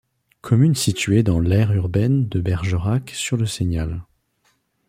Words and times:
Commune 0.41 0.73
située 0.73 1.21
dans 1.21 1.39
l'aire 1.39 1.73
urbaine 1.73 2.27
de 2.27 2.41
Bergerac 2.41 3.11
sur 3.11 3.37
le 3.37 3.45
Seignal. 3.45 4.01